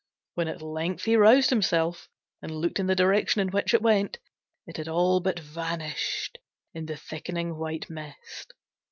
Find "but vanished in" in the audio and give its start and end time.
5.19-6.87